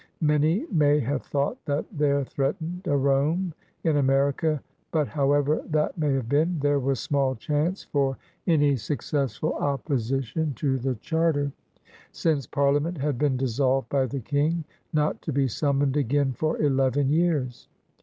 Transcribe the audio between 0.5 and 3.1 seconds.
may have thought that there threatened a